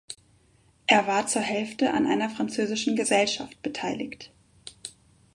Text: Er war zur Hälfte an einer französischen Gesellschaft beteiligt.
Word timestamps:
Er 0.87 1.05
war 1.05 1.27
zur 1.27 1.43
Hälfte 1.43 1.91
an 1.93 2.07
einer 2.07 2.27
französischen 2.27 2.95
Gesellschaft 2.95 3.61
beteiligt. 3.61 4.31